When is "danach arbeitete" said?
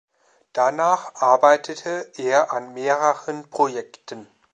0.53-2.11